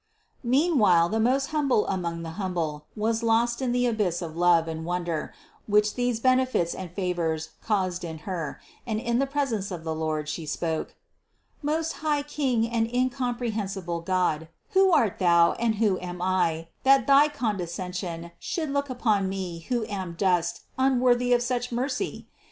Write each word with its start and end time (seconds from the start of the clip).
Meanwhile 0.41 1.09
the 1.09 1.19
most 1.19 1.51
Humble 1.51 1.85
among 1.85 2.23
the 2.23 2.31
humble 2.41 2.87
was 2.95 3.21
lost 3.21 3.61
in 3.61 3.71
the 3.71 3.85
abyss 3.85 4.23
of 4.23 4.35
love 4.35 4.67
and 4.67 4.83
wonder 4.83 5.31
which 5.67 5.93
these 5.93 6.19
benefits 6.19 6.73
and 6.73 6.89
favors 6.91 7.49
caused 7.61 8.03
in 8.03 8.17
Her, 8.27 8.59
and 8.87 8.99
in 8.99 9.19
the 9.19 9.27
presence 9.27 9.69
of 9.69 9.83
the 9.83 9.93
Lord 9.93 10.27
She 10.27 10.47
spoke: 10.47 10.95
"Most 11.61 11.93
high 12.01 12.23
King 12.23 12.67
and 12.67 12.87
incomprehensible 12.91 13.99
God, 14.01 14.47
who 14.71 14.91
art 14.91 15.19
Thou 15.19 15.51
and 15.59 15.75
who 15.75 15.99
am 15.99 16.19
I, 16.19 16.69
that 16.81 17.05
thy 17.05 17.27
condescension 17.27 18.31
should 18.39 18.71
look 18.71 18.89
upon 18.89 19.29
me 19.29 19.59
who 19.69 19.85
am 19.85 20.13
dust, 20.13 20.61
unworthy 20.79 21.31
of 21.31 21.43
such 21.43 21.71
mercy? 21.71 22.27